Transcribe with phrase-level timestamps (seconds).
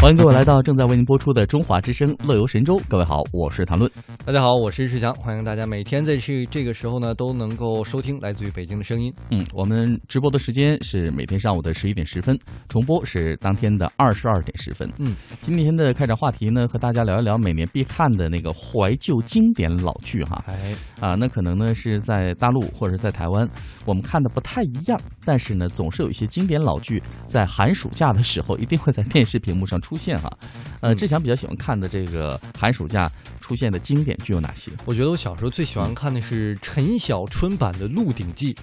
[0.00, 2.78] 欢迎各位来到正在为您播出的《中华之声·乐游神州》。
[2.88, 3.90] 各位好，我是谭论。
[4.24, 5.12] 大家好，我是石强。
[5.12, 9.12] 欢迎大家每天在这这个时候呢，都能够收听来自于北京的声音。
[9.30, 12.34] 嗯，我们直播的时间是每天上午的十一点十分，
[12.70, 14.90] 重播是当天的二十二点十分。
[14.96, 20.42] 嗯，今天的开展话题呢，和大家聊一聊每年必看的那个怀旧经典老剧哈。
[20.46, 23.46] 哎，啊，那可能呢是在大陆或者在台湾，
[23.84, 30.30] 我们看的不太一样，但是呢，总是有一些经典老剧在寒暑假的时候一定会在电视屏幕上出现哈。
[30.80, 34.70] 呃，志强比较喜欢看的这个寒暑假出现的经典剧有哪些？
[34.84, 38.54] 我觉得我小时候最喜欢看的是陈小春版的《鹿鼎记》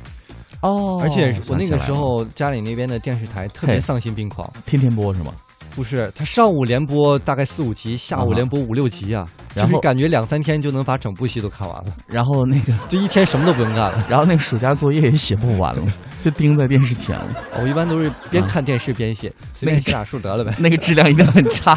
[0.61, 5.33] 哦而且我那个时候家里那边的电视台特别丧心病狂，天天播是吗？
[5.77, 14.03] 不是他上午连播大概四五集，下午啊连播五六集啊，然后就是感觉两三天就能把整部戏都看完了，然后那个， 就一天什么都不用干了。
[14.09, 15.85] 然后那个暑假作业也写不完了，
[16.23, 17.27] 就盯在电视前了，
[17.61, 20.51] 我一般都是边啊看电视边写，随便写俩数得了呗。
[20.57, 21.75] 那个质量一定很差。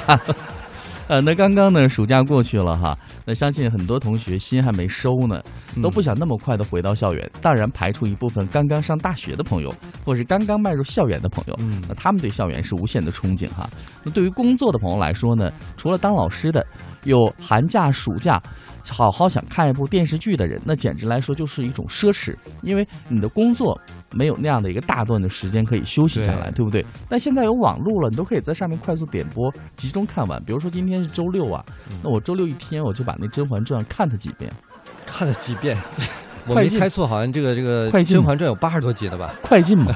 [1.11, 5.43] 呃，那刚刚呢，暑假过去了哈，那相信很多同学心还没收呢，
[5.83, 7.29] 都不想那么快的回到校园。
[7.43, 13.69] 当然，排除一部分刚刚上大学的朋友，或是刚刚迈入校园的朋友，嗯那他们对校园是无限的憧憬哈。
[14.05, 16.65] 那对于工作的朋友来说呢，除了当老师的，
[17.03, 18.41] 有寒假、暑假，
[18.89, 23.77] 好好想看一部电视剧的人，那简直来说就是一种奢侈，因为你的工作
[24.13, 26.87] 没有那样的一个大段的时间可以休息下来，对对不对？
[27.09, 30.41] 但现在有网络了，你都可以在上面快速点播，集中看完。
[30.45, 31.65] 比如说今天是周六啊，
[32.03, 34.51] 那我周六一天我就把那《甄嬛传》看它几遍，
[35.07, 35.77] 看了几遍，
[36.47, 39.35] 我没猜错，好像这个这个《快进甄嬛传》有八十多集了吧？
[39.43, 39.95] 快进嘛。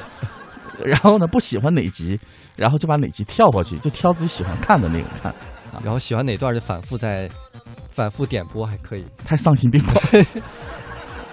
[0.85, 2.19] 然后呢，不喜欢哪集，
[2.57, 5.33] 然后就把哪集跳过去，就挑自己喜欢看的那个看，
[5.85, 7.31] 然后喜欢哪段就反复在
[7.89, 9.05] 反复点播还可以。
[9.25, 9.97] 太丧心病狂。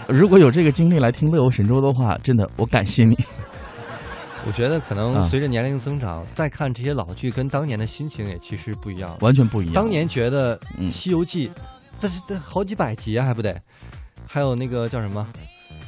[0.07, 3.17] 如果有这个精力来听《乐游神州》的话，真的我感谢你。
[4.45, 9.15] 我觉得可能啊随着年龄增长，再看这些老剧，跟当年的心情也其实不一样。
[9.21, 9.73] 完全不一样。
[9.73, 11.47] 当年觉得嗯《西游记》
[11.99, 13.55] 但是这好几百集啊，还不得？
[14.25, 15.27] 还有那个叫什么？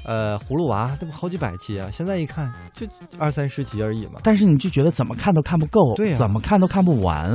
[0.06, 1.90] 呃，葫芦娃，这不好几百集啊！
[1.91, 2.86] 现在一看，就
[3.19, 4.19] 二三十集而已嘛。
[4.24, 7.31] 但是你就觉得怎么看都看不够，对呀怎么看都看不完，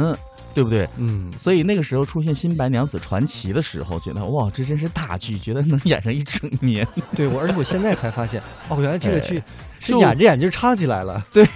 [0.55, 0.87] 对不对？
[0.97, 6.87] 嗯，所以那个时候出现《新白娘子传奇》的时候，觉得哇，这真是大剧，觉得能演上一整年。
[7.17, 9.43] 对我，而且我现在才发现， 哦，原来这个剧
[9.81, 11.25] 是演着演着就唱起来了。
[11.33, 11.47] 对，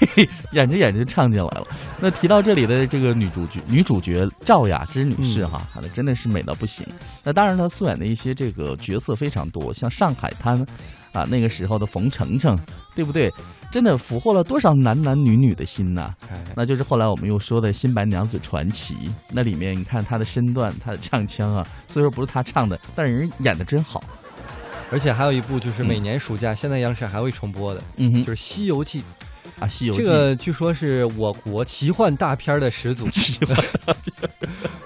[0.53, 1.65] 演着演着就唱进来了。
[2.01, 6.87] 那提到这里的这个女主角，女主角赵雅芝女士哈，那、真的是美到不行。
[7.23, 10.65] 那当然，她素演的一些这个角色非常多，像上海滩
[11.13, 12.59] 啊，那个时候的冯程程，
[12.95, 13.33] 对不对？
[13.71, 18.95] 真的俘获了多少男男女女的心呐、哎，那就是后来我们又说的《新白娘子传奇》，
[19.31, 24.05] 那里面你看她的身段、她的唱腔啊，虽说不是她唱的，但是人演的真好。
[24.91, 29.01] 而且还有一部就是每年暑假，现在央视还会重播的，嗯哼就是《西游记》。
[29.59, 33.11] 啊，《西游记这》个据说是我国奇幻大片的始祖。
[33.11, 33.57] 喜欢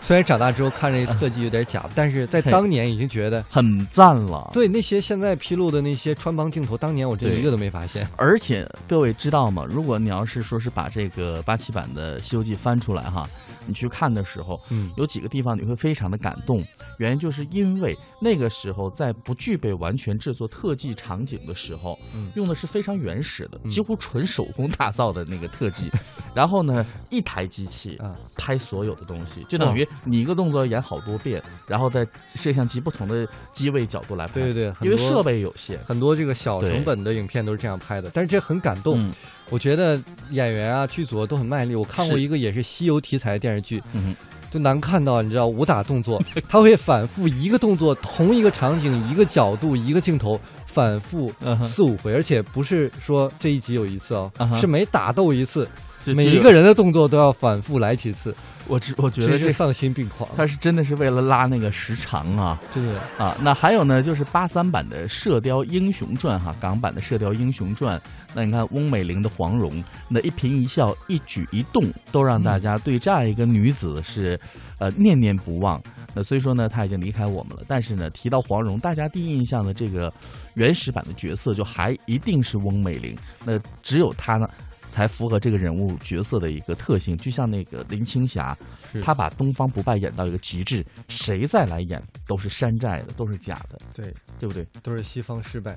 [0.07, 4.49] 虽然长大之后看这特技有点假， 但是在当年已经觉得，很赞了。
[4.55, 8.07] 对那些现在披露的那些穿帮镜头，当年我真的一个都没发现。
[8.15, 9.67] 而且各位知道吗？
[9.69, 13.29] 如果你要是说是把这个八七版的《西游记》翻出来哈，
[13.67, 16.63] 你去看的时候，嗯，有几个地方你会非常的感动，
[16.99, 22.31] 原因就是因为那个时候在不具备完全制作特技场景的时候，嗯。
[22.37, 23.71] 用的是非常原始的，嗯。
[23.73, 25.91] 几乎纯手工打造的那个特技，
[26.33, 35.79] 然后呢，一台机器啊拍所有的东西，就等于 你一个动作演好多遍，然后在摄像机不同的机位角度来拍，对对对，因为设备有限。
[35.87, 38.99] 很多这个小成本的影片都是这样拍的，但是这很感动。
[39.01, 39.13] 嗯
[39.49, 41.77] 我觉得演员啊、剧组都很卖力。
[41.77, 44.13] 我看过一个也是西游题材的电视剧，嗯
[44.51, 51.33] 就难看到你知道武打动作， 他会反复一个动作、同一个场景、一个角度、一个镜头反复
[51.63, 55.69] 四五回，而且不是说这一集有一次哦是每打斗一次，
[56.15, 58.35] 每一个人的动作都要反复来几次，
[58.67, 60.29] 我只我觉得是丧心病狂。
[60.37, 62.83] 他是真的是为了拉那个时长啊对，
[63.19, 63.37] 啊！
[63.43, 67.99] 那还有呢，就是八三版的《射雕英雄传》哈，港版的《射雕英雄传》，
[68.35, 74.39] 那你看翁美玲的黄蓉，那一颦一笑、一举一动，都让大家对这样一个女子是
[74.79, 75.81] 呃念念不忘。
[76.15, 80.13] 那虽说呢，她已经离开我们了，但是呢，提到黄蓉，大家第一印象的这个
[80.55, 83.17] 原始版的角色，就还一定是翁美玲。
[83.45, 84.49] 那只有她呢。
[84.89, 88.57] 才符合这个人物角色的一个特性，就像那个林青霞，
[89.03, 94.67] 她把东方不败演到一个极致，谁再来演都是山寨的，都是假的，对，对不对？
[94.83, 95.77] 都是西方失败。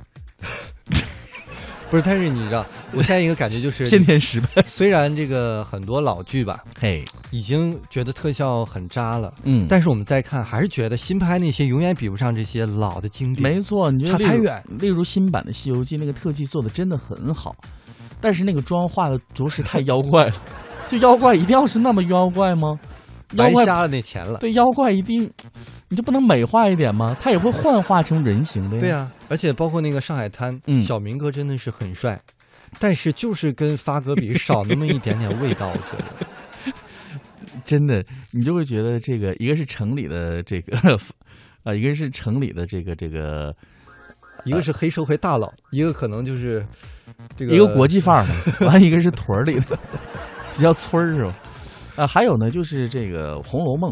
[1.89, 2.63] 不是，但是你知道，
[2.93, 13.51] 我现在一个感觉就是， 天天失败，虽然这个很多老剧吧，嘿，已经觉得特效很渣了，嗯，但是我们再看，还是觉得新拍那些永远比不上这些老的经典。
[13.51, 14.63] 没错，你觉得差太远。
[14.77, 17.55] 例如新版的《西游记》，那个特技做的真的很好，
[18.21, 20.35] 但是那个妆化的着实太妖怪了。
[20.89, 22.79] 就妖怪一定要是那么妖怪吗？
[23.33, 24.39] 妖怪白瞎了那钱了。
[24.39, 25.31] 对妖怪一定，
[25.89, 27.15] 你就不能美化一点吗？
[27.21, 28.81] 他也会幻化成人形的呀。
[28.81, 32.19] 对呀、而且包括那个上海滩，嗯小明哥真的是很帅，
[32.79, 36.73] 但是就是跟发哥比少那么一点点味道，我觉得。
[37.65, 40.97] 真的，你就会觉得这个一个是城里的这个，
[41.63, 43.55] 呃，一个是城里的这个这个
[44.43, 46.65] 一个是黑社会大佬，一个可能就是
[47.35, 48.33] 这个一个国际范儿的，
[48.67, 49.77] 完一个是屯儿里的，
[50.55, 51.35] 比较村儿是吧？
[51.95, 53.91] 啊，还有呢，就是这个《红楼梦》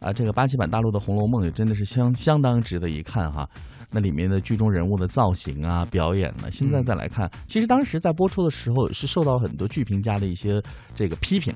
[0.00, 3.48] 啊，这个八七版大陆的《红楼梦》也真的是相相当值得一看哈。
[3.90, 10.60] 那里面的剧中人物的造型啊、表演呢，现在再来看，其实当时在播出的时候是受到很多剧评家的一些
[10.94, 11.54] 这个批评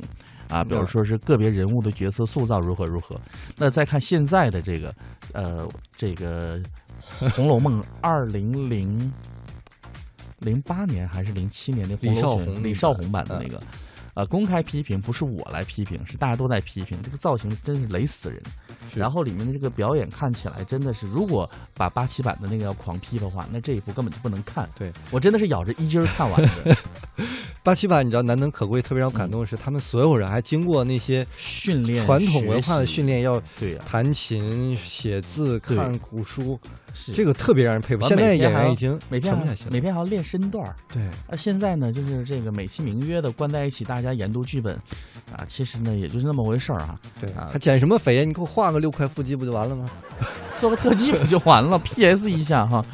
[0.49, 3.21] 啊，比如说是个别人物的角色塑造如何如何。
[3.59, 4.95] 那再看现在的这个
[5.35, 6.59] 呃这个
[7.35, 9.13] 《红楼梦》二零零
[10.43, 13.63] 零八年还是零七年那李少红李少红版的那个，
[14.15, 18.43] 呃，公开批评不是我来批评，是大家都在批评这个造型真是雷死人。
[18.95, 24.69] 然后里面的这个表演看起来真的是，如果把八七版的那个要狂批的话，那这一部根本就不能看。
[24.77, 26.77] 对我真的是咬着一筋儿看完的，
[27.63, 36.59] 八七版，你知道难能可贵，特别让我感动的是，他们所有人还经过那些训练传统文化的训练，要对、弹琴、写字、看古书，
[36.93, 38.03] 是这个特别让人佩服。
[38.09, 39.33] 现在每天还要演员已经每天。
[39.71, 40.75] 每天还要练身段儿。
[40.93, 44.75] 对，啊，现在呢，就是这个美其名曰的关在一起，大家研读剧本，
[45.33, 46.99] 啊，其实呢也就是那么回事儿啊。
[47.21, 48.25] 对，啊还减什么肥呀？
[48.25, 49.89] 你给我画个六块腹肌不就完了吗？
[50.59, 52.85] 做个特技不就完了？PS 一下哈。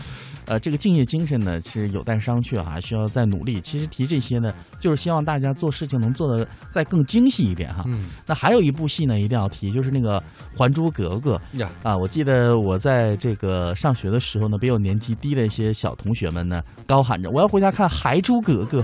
[0.48, 3.60] 呃，这个敬业精神呢是有待商榷啊，需要再努力。
[3.60, 4.50] 其实提这些呢，
[4.80, 7.84] 就是希望大家做事情能做得再更精细一点哈。
[7.86, 10.18] 嗯那还有一部戏呢，一定要提，就是那个
[10.56, 11.94] 《还珠格格》呀，啊。
[11.94, 18.80] 我记得我在这个上学的时候呢，比我年纪低的一些小同学们呢，高喊着我要回家看《还珠格格》，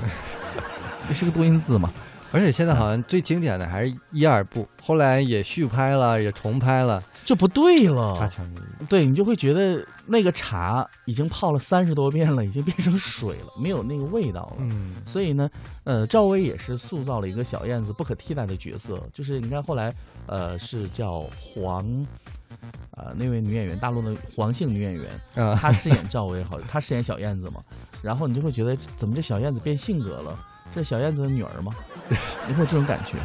[1.08, 1.90] 这是个多音字嘛？
[2.34, 8.84] 而且现在好像最经典的还是一二部，后来也续拍了，也重拍了，这不对了，差强人意。
[8.88, 14.56] 对你就会觉得那个茶已经泡了三十多遍了，已经变成水了，没有那个味道了。
[14.58, 15.48] 嗯，所以呢，
[15.84, 19.94] 呃，赵薇也是塑造了一个小燕子不可替代的角色，就是你看后来，
[20.26, 21.86] 呃，是叫黄，
[22.96, 27.62] 呃，那位女演员，大陆的黄姓女演员，啊，她饰演赵薇，好，她饰演小燕子嘛，
[28.02, 30.36] 然后你就会觉得怎么这小燕子变性格了？
[30.72, 31.72] 这是小燕子的女儿吗？
[32.46, 33.16] 你会有这种感觉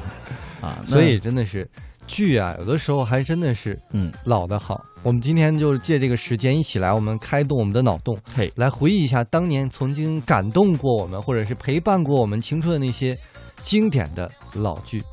[0.66, 0.82] 啊？
[0.88, 1.70] 所以真的是
[2.08, 4.84] 剧啊，有的时候还真的是嗯，老的好。
[5.04, 13.18] 我们今天就借这个时间一起来，我们开动我们的脑洞，嘿，来回忆一下当年曾经感动过我们，或者是陪伴过我们青春的那些
[13.64, 15.04] 经典的老剧。